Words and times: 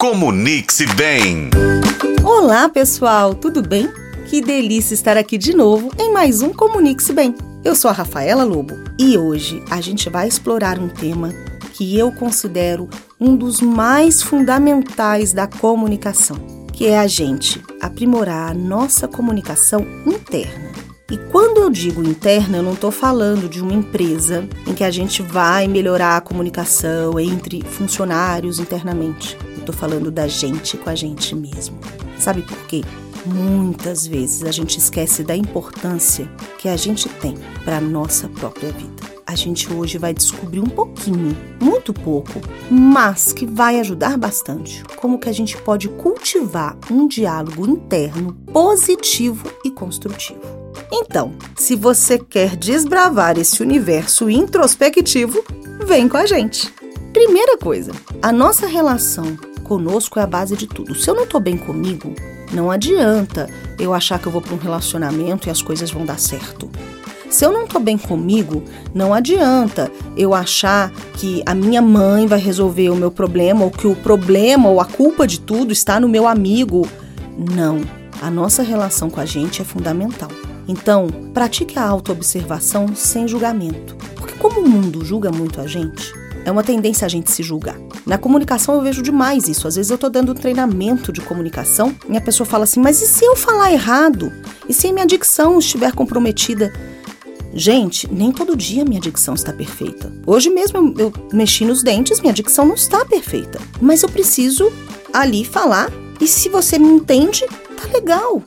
Comunique-se 0.00 0.86
bem. 0.94 1.50
Olá, 2.22 2.68
pessoal, 2.68 3.34
tudo 3.34 3.60
bem? 3.60 3.90
Que 4.30 4.40
delícia 4.40 4.94
estar 4.94 5.16
aqui 5.16 5.36
de 5.36 5.52
novo 5.52 5.90
em 5.98 6.12
mais 6.12 6.40
um 6.40 6.50
Comunique-se 6.50 7.12
Bem. 7.12 7.34
Eu 7.64 7.74
sou 7.74 7.90
a 7.90 7.94
Rafaela 7.94 8.44
Lobo 8.44 8.74
e 8.96 9.18
hoje 9.18 9.60
a 9.68 9.80
gente 9.80 10.08
vai 10.08 10.28
explorar 10.28 10.78
um 10.78 10.88
tema 10.88 11.30
que 11.72 11.98
eu 11.98 12.12
considero 12.12 12.88
um 13.18 13.34
dos 13.34 13.60
mais 13.60 14.22
fundamentais 14.22 15.32
da 15.32 15.48
comunicação, 15.48 16.36
que 16.72 16.86
é 16.86 16.96
a 16.96 17.08
gente 17.08 17.60
aprimorar 17.80 18.52
a 18.52 18.54
nossa 18.54 19.08
comunicação 19.08 19.84
interna. 20.06 20.70
E 21.10 21.18
quando 21.32 21.58
eu 21.58 21.70
digo 21.70 22.08
interna, 22.08 22.58
eu 22.58 22.62
não 22.62 22.74
estou 22.74 22.92
falando 22.92 23.48
de 23.48 23.60
uma 23.60 23.74
empresa 23.74 24.48
em 24.64 24.74
que 24.74 24.84
a 24.84 24.92
gente 24.92 25.22
vai 25.22 25.66
melhorar 25.66 26.18
a 26.18 26.20
comunicação 26.20 27.18
entre 27.18 27.64
funcionários 27.64 28.60
internamente. 28.60 29.36
Estou 29.68 29.78
falando 29.78 30.10
da 30.10 30.26
gente 30.26 30.78
com 30.78 30.88
a 30.88 30.94
gente 30.94 31.34
mesmo. 31.34 31.78
Sabe 32.18 32.40
por 32.40 32.56
quê? 32.66 32.82
Muitas 33.26 34.06
vezes 34.06 34.42
a 34.44 34.50
gente 34.50 34.78
esquece 34.78 35.22
da 35.22 35.36
importância 35.36 36.26
que 36.56 36.70
a 36.70 36.76
gente 36.76 37.06
tem 37.06 37.34
para 37.66 37.76
a 37.76 37.80
nossa 37.80 38.30
própria 38.30 38.72
vida. 38.72 39.02
A 39.26 39.34
gente 39.34 39.70
hoje 39.70 39.98
vai 39.98 40.14
descobrir 40.14 40.60
um 40.60 40.70
pouquinho, 40.70 41.36
muito 41.60 41.92
pouco, 41.92 42.40
mas 42.70 43.30
que 43.30 43.44
vai 43.44 43.78
ajudar 43.78 44.16
bastante, 44.16 44.82
como 44.96 45.18
que 45.18 45.28
a 45.28 45.34
gente 45.34 45.54
pode 45.58 45.86
cultivar 45.90 46.74
um 46.90 47.06
diálogo 47.06 47.68
interno 47.68 48.32
positivo 48.50 49.52
e 49.62 49.70
construtivo. 49.70 50.40
Então, 50.90 51.34
se 51.58 51.76
você 51.76 52.18
quer 52.18 52.56
desbravar 52.56 53.36
esse 53.36 53.62
universo 53.62 54.30
introspectivo, 54.30 55.44
vem 55.86 56.08
com 56.08 56.16
a 56.16 56.24
gente. 56.24 56.77
Primeira 57.18 57.58
coisa, 57.58 57.90
a 58.22 58.30
nossa 58.30 58.64
relação 58.68 59.36
conosco 59.64 60.20
é 60.20 60.22
a 60.22 60.26
base 60.26 60.56
de 60.56 60.68
tudo. 60.68 60.94
Se 60.94 61.10
eu 61.10 61.16
não 61.16 61.26
tô 61.26 61.40
bem 61.40 61.56
comigo, 61.56 62.14
não 62.52 62.70
adianta 62.70 63.50
eu 63.76 63.92
achar 63.92 64.20
que 64.20 64.28
eu 64.28 64.30
vou 64.30 64.40
para 64.40 64.54
um 64.54 64.56
relacionamento 64.58 65.48
e 65.48 65.50
as 65.50 65.60
coisas 65.60 65.90
vão 65.90 66.06
dar 66.06 66.20
certo. 66.20 66.70
Se 67.28 67.44
eu 67.44 67.50
não 67.50 67.66
tô 67.66 67.80
bem 67.80 67.98
comigo, 67.98 68.62
não 68.94 69.12
adianta 69.12 69.90
eu 70.16 70.32
achar 70.32 70.92
que 71.14 71.42
a 71.44 71.56
minha 71.56 71.82
mãe 71.82 72.28
vai 72.28 72.38
resolver 72.38 72.88
o 72.88 72.94
meu 72.94 73.10
problema 73.10 73.64
ou 73.64 73.72
que 73.72 73.88
o 73.88 73.96
problema 73.96 74.68
ou 74.68 74.80
a 74.80 74.84
culpa 74.84 75.26
de 75.26 75.40
tudo 75.40 75.72
está 75.72 75.98
no 75.98 76.08
meu 76.08 76.24
amigo. 76.24 76.86
Não, 77.36 77.80
a 78.22 78.30
nossa 78.30 78.62
relação 78.62 79.10
com 79.10 79.18
a 79.18 79.26
gente 79.26 79.60
é 79.60 79.64
fundamental. 79.64 80.30
Então, 80.68 81.08
pratique 81.34 81.80
a 81.80 81.84
autoobservação 81.84 82.94
sem 82.94 83.26
julgamento. 83.26 83.96
Porque 84.14 84.34
como 84.34 84.60
o 84.60 84.68
mundo 84.68 85.04
julga 85.04 85.32
muito 85.32 85.60
a 85.60 85.66
gente, 85.66 86.12
é 86.48 86.52
uma 86.52 86.64
tendência 86.64 87.04
a 87.04 87.08
gente 87.08 87.30
se 87.30 87.42
julgar. 87.42 87.76
Na 88.06 88.16
comunicação 88.16 88.74
eu 88.74 88.80
vejo 88.80 89.02
demais 89.02 89.48
isso. 89.48 89.68
Às 89.68 89.76
vezes 89.76 89.90
eu 89.90 89.96
estou 89.96 90.08
dando 90.08 90.32
um 90.32 90.34
treinamento 90.34 91.12
de 91.12 91.20
comunicação 91.20 91.94
e 92.08 92.16
a 92.16 92.20
pessoa 92.20 92.46
fala 92.46 92.64
assim: 92.64 92.80
"Mas 92.80 93.02
e 93.02 93.06
se 93.06 93.24
eu 93.24 93.36
falar 93.36 93.70
errado? 93.70 94.32
E 94.68 94.72
se 94.72 94.90
minha 94.90 95.06
dicção 95.06 95.58
estiver 95.58 95.92
comprometida?" 95.92 96.72
Gente, 97.52 98.12
nem 98.12 98.30
todo 98.30 98.56
dia 98.56 98.84
minha 98.84 99.00
dicção 99.00 99.34
está 99.34 99.52
perfeita. 99.52 100.12
Hoje 100.26 100.48
mesmo 100.48 100.78
eu, 100.78 100.94
eu 100.98 101.12
mexi 101.32 101.64
nos 101.64 101.82
dentes, 101.82 102.20
minha 102.20 102.32
dicção 102.32 102.64
não 102.64 102.74
está 102.74 103.04
perfeita. 103.04 103.60
Mas 103.80 104.02
eu 104.02 104.08
preciso 104.08 104.72
ali 105.12 105.44
falar 105.44 105.90
e 106.20 106.26
se 106.26 106.48
você 106.48 106.78
me 106.78 106.88
entende, 106.88 107.46
tá 107.46 107.88
legal. 107.92 108.42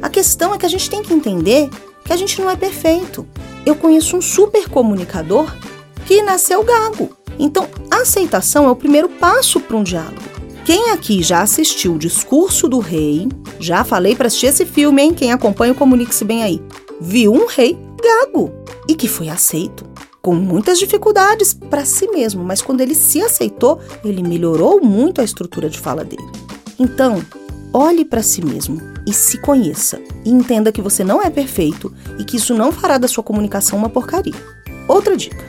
A 0.00 0.08
questão 0.08 0.54
é 0.54 0.58
que 0.58 0.66
a 0.66 0.68
gente 0.68 0.88
tem 0.88 1.02
que 1.02 1.12
entender 1.12 1.68
que 2.04 2.12
a 2.12 2.16
gente 2.16 2.40
não 2.40 2.50
é 2.50 2.56
perfeito. 2.56 3.26
Eu 3.64 3.74
conheço 3.74 4.16
um 4.16 4.22
super 4.22 4.68
comunicador 4.68 5.50
que 6.06 6.22
nasceu 6.22 6.62
gago. 6.62 7.13
Então, 7.38 7.68
aceitação 7.90 8.66
é 8.66 8.70
o 8.70 8.76
primeiro 8.76 9.08
passo 9.08 9.60
para 9.60 9.76
um 9.76 9.82
diálogo. 9.82 10.22
Quem 10.64 10.90
aqui 10.90 11.22
já 11.22 11.42
assistiu 11.42 11.94
o 11.94 11.98
Discurso 11.98 12.68
do 12.68 12.78
Rei, 12.78 13.28
já 13.60 13.84
falei 13.84 14.16
para 14.16 14.28
assistir 14.28 14.46
esse 14.46 14.64
filme, 14.64 15.02
hein? 15.02 15.12
Quem 15.12 15.32
acompanha 15.32 15.74
Comunique-se 15.74 16.24
Bem 16.24 16.42
aí. 16.42 16.62
Viu 17.00 17.32
um 17.32 17.46
rei 17.46 17.78
gago 18.02 18.50
e 18.88 18.94
que 18.94 19.08
foi 19.08 19.28
aceito 19.28 19.84
com 20.22 20.34
muitas 20.34 20.78
dificuldades 20.78 21.52
para 21.52 21.84
si 21.84 22.08
mesmo, 22.08 22.42
mas 22.42 22.62
quando 22.62 22.80
ele 22.80 22.94
se 22.94 23.20
aceitou, 23.20 23.78
ele 24.02 24.22
melhorou 24.22 24.80
muito 24.80 25.20
a 25.20 25.24
estrutura 25.24 25.68
de 25.68 25.78
fala 25.78 26.02
dele. 26.02 26.24
Então, 26.78 27.22
olhe 27.74 28.06
para 28.06 28.22
si 28.22 28.42
mesmo 28.42 28.80
e 29.06 29.12
se 29.12 29.36
conheça. 29.38 30.00
E 30.24 30.30
entenda 30.30 30.72
que 30.72 30.80
você 30.80 31.04
não 31.04 31.22
é 31.22 31.28
perfeito 31.28 31.92
e 32.18 32.24
que 32.24 32.38
isso 32.38 32.54
não 32.54 32.72
fará 32.72 32.96
da 32.96 33.06
sua 33.06 33.22
comunicação 33.22 33.78
uma 33.78 33.90
porcaria. 33.90 34.32
Outra 34.88 35.14
dica: 35.14 35.44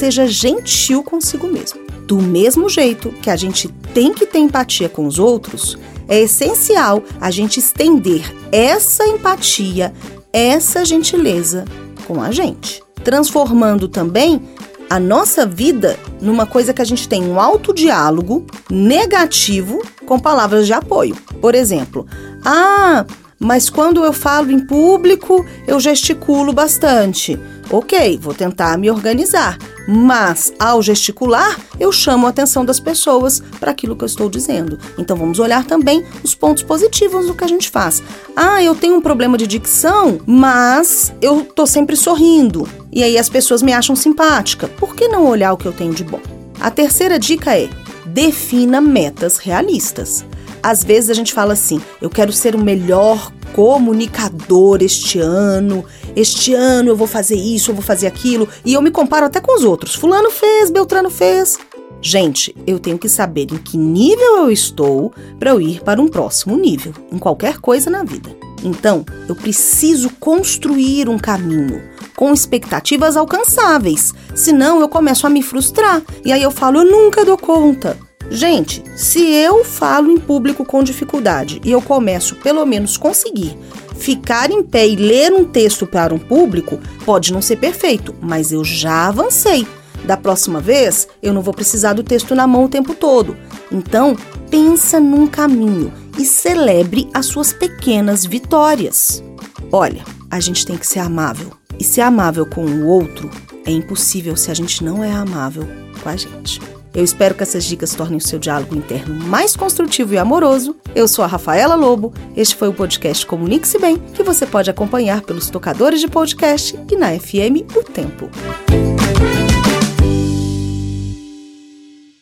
seja 0.00 0.26
gentil 0.26 1.02
consigo 1.02 1.46
mesmo. 1.46 1.78
Do 2.06 2.16
mesmo 2.16 2.70
jeito 2.70 3.10
que 3.20 3.28
a 3.28 3.36
gente 3.36 3.68
tem 3.92 4.14
que 4.14 4.24
ter 4.24 4.38
empatia 4.38 4.88
com 4.88 5.06
os 5.06 5.18
outros, 5.18 5.76
é 6.08 6.22
essencial 6.22 7.02
a 7.20 7.30
gente 7.30 7.60
estender 7.60 8.34
essa 8.50 9.06
empatia, 9.06 9.92
essa 10.32 10.86
gentileza 10.86 11.66
com 12.06 12.22
a 12.22 12.32
gente, 12.32 12.82
transformando 13.04 13.88
também 13.88 14.40
a 14.88 14.98
nossa 14.98 15.44
vida 15.44 15.98
numa 16.18 16.46
coisa 16.46 16.72
que 16.72 16.80
a 16.80 16.84
gente 16.84 17.06
tem 17.06 17.22
um 17.22 17.38
alto 17.38 17.74
diálogo 17.74 18.46
negativo 18.70 19.82
com 20.06 20.18
palavras 20.18 20.66
de 20.66 20.72
apoio. 20.72 21.14
Por 21.42 21.54
exemplo, 21.54 22.06
ah, 22.42 23.04
mas 23.40 23.70
quando 23.70 24.04
eu 24.04 24.12
falo 24.12 24.52
em 24.52 24.60
público, 24.60 25.46
eu 25.66 25.80
gesticulo 25.80 26.52
bastante. 26.52 27.40
Ok, 27.72 28.18
vou 28.20 28.34
tentar 28.34 28.76
me 28.76 28.90
organizar, 28.90 29.56
mas 29.88 30.52
ao 30.58 30.82
gesticular, 30.82 31.56
eu 31.78 31.90
chamo 31.90 32.26
a 32.26 32.30
atenção 32.30 32.64
das 32.64 32.78
pessoas 32.80 33.40
para 33.58 33.70
aquilo 33.70 33.96
que 33.96 34.02
eu 34.02 34.06
estou 34.06 34.28
dizendo. 34.28 34.78
Então 34.98 35.16
vamos 35.16 35.38
olhar 35.38 35.64
também 35.64 36.04
os 36.22 36.34
pontos 36.34 36.64
positivos 36.64 37.28
do 37.28 37.34
que 37.34 37.44
a 37.44 37.48
gente 37.48 37.70
faz. 37.70 38.02
Ah, 38.36 38.62
eu 38.62 38.74
tenho 38.74 38.96
um 38.96 39.00
problema 39.00 39.38
de 39.38 39.46
dicção, 39.46 40.20
mas 40.26 41.14
eu 41.22 41.44
tô 41.44 41.64
sempre 41.64 41.96
sorrindo. 41.96 42.68
E 42.92 43.04
aí 43.04 43.16
as 43.16 43.28
pessoas 43.28 43.62
me 43.62 43.72
acham 43.72 43.94
simpática. 43.96 44.66
Por 44.66 44.94
que 44.94 45.08
não 45.08 45.26
olhar 45.26 45.52
o 45.52 45.56
que 45.56 45.66
eu 45.66 45.72
tenho 45.72 45.94
de 45.94 46.04
bom? 46.04 46.20
A 46.60 46.70
terceira 46.70 47.18
dica 47.18 47.56
é: 47.56 47.70
defina 48.04 48.80
metas 48.80 49.38
realistas. 49.38 50.24
Às 50.62 50.84
vezes 50.84 51.10
a 51.10 51.14
gente 51.14 51.32
fala 51.32 51.52
assim: 51.52 51.80
eu 52.00 52.10
quero 52.10 52.32
ser 52.32 52.54
o 52.54 52.58
melhor 52.62 53.32
comunicador 53.54 54.78
este 54.82 55.18
ano, 55.18 55.84
este 56.14 56.54
ano 56.54 56.90
eu 56.90 56.96
vou 56.96 57.06
fazer 57.06 57.36
isso, 57.36 57.70
eu 57.70 57.74
vou 57.74 57.82
fazer 57.82 58.06
aquilo, 58.06 58.48
e 58.64 58.72
eu 58.72 58.82
me 58.82 58.90
comparo 58.90 59.26
até 59.26 59.40
com 59.40 59.56
os 59.56 59.64
outros. 59.64 59.94
Fulano 59.94 60.30
fez, 60.30 60.70
Beltrano 60.70 61.10
fez. 61.10 61.58
Gente, 62.02 62.56
eu 62.66 62.78
tenho 62.78 62.98
que 62.98 63.08
saber 63.08 63.48
em 63.52 63.58
que 63.58 63.76
nível 63.76 64.36
eu 64.36 64.50
estou 64.50 65.12
para 65.38 65.50
eu 65.50 65.60
ir 65.60 65.82
para 65.82 66.00
um 66.00 66.08
próximo 66.08 66.56
nível, 66.56 66.94
em 67.12 67.18
qualquer 67.18 67.58
coisa 67.58 67.90
na 67.90 68.02
vida. 68.02 68.34
Então, 68.64 69.04
eu 69.28 69.34
preciso 69.34 70.10
construir 70.18 71.08
um 71.08 71.18
caminho 71.18 71.82
com 72.16 72.32
expectativas 72.32 73.16
alcançáveis, 73.16 74.12
senão 74.34 74.80
eu 74.80 74.88
começo 74.88 75.26
a 75.26 75.30
me 75.30 75.42
frustrar 75.42 76.02
e 76.24 76.32
aí 76.32 76.42
eu 76.42 76.50
falo, 76.50 76.80
eu 76.80 76.84
nunca 76.84 77.24
dou 77.24 77.36
conta. 77.36 77.96
Gente, 78.30 78.82
se 78.96 79.20
eu 79.20 79.64
falo 79.64 80.10
em 80.10 80.16
público 80.16 80.64
com 80.64 80.84
dificuldade 80.84 81.60
e 81.64 81.72
eu 81.72 81.82
começo 81.82 82.36
pelo 82.36 82.64
menos 82.64 82.96
conseguir 82.96 83.58
ficar 83.98 84.50
em 84.50 84.62
pé 84.62 84.86
e 84.86 84.94
ler 84.94 85.32
um 85.32 85.44
texto 85.44 85.86
para 85.86 86.14
um 86.14 86.18
público, 86.18 86.78
pode 87.04 87.32
não 87.32 87.42
ser 87.42 87.56
perfeito, 87.56 88.14
mas 88.20 88.52
eu 88.52 88.64
já 88.64 89.08
avancei. 89.08 89.66
Da 90.04 90.16
próxima 90.16 90.60
vez, 90.60 91.08
eu 91.22 91.34
não 91.34 91.42
vou 91.42 91.52
precisar 91.52 91.92
do 91.92 92.02
texto 92.02 92.34
na 92.34 92.46
mão 92.46 92.64
o 92.64 92.68
tempo 92.68 92.94
todo. 92.94 93.36
Então, 93.70 94.16
pensa 94.48 94.98
num 94.98 95.26
caminho 95.26 95.92
e 96.18 96.24
celebre 96.24 97.08
as 97.12 97.26
suas 97.26 97.52
pequenas 97.52 98.24
vitórias. 98.24 99.22
Olha, 99.70 100.02
a 100.30 100.40
gente 100.40 100.64
tem 100.64 100.76
que 100.76 100.86
ser 100.86 101.00
amável. 101.00 101.52
E 101.78 101.84
ser 101.84 102.02
amável 102.02 102.46
com 102.46 102.64
o 102.64 102.86
outro 102.86 103.30
é 103.66 103.70
impossível 103.70 104.36
se 104.36 104.50
a 104.50 104.54
gente 104.54 104.82
não 104.84 105.04
é 105.04 105.12
amável 105.12 105.66
com 106.02 106.08
a 106.08 106.16
gente. 106.16 106.60
Eu 106.94 107.04
espero 107.04 107.34
que 107.34 107.42
essas 107.42 107.64
dicas 107.64 107.94
tornem 107.94 108.18
o 108.18 108.20
seu 108.20 108.38
diálogo 108.38 108.74
interno 108.74 109.14
mais 109.26 109.54
construtivo 109.54 110.14
e 110.14 110.18
amoroso. 110.18 110.76
Eu 110.94 111.06
sou 111.06 111.24
a 111.24 111.28
Rafaela 111.28 111.74
Lobo. 111.74 112.12
Este 112.36 112.56
foi 112.56 112.68
o 112.68 112.74
podcast 112.74 113.24
Comunique-se 113.24 113.78
Bem, 113.78 113.98
que 113.98 114.22
você 114.22 114.46
pode 114.46 114.70
acompanhar 114.70 115.22
pelos 115.22 115.48
tocadores 115.48 116.00
de 116.00 116.08
podcast 116.08 116.78
e 116.90 116.96
na 116.96 117.18
FM 117.18 117.76
O 117.76 117.84
Tempo. 117.84 118.28